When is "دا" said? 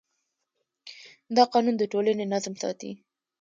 1.35-1.43